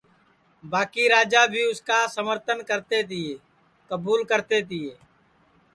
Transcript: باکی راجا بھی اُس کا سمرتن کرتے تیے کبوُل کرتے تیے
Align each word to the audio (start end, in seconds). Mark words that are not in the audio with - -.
باکی 0.71 1.03
راجا 1.13 1.43
بھی 1.51 1.61
اُس 1.69 1.79
کا 1.87 1.99
سمرتن 2.15 2.57
کرتے 2.69 2.99
تیے 3.09 3.33
کبوُل 3.89 4.21
کرتے 4.29 4.57
تیے 4.69 4.93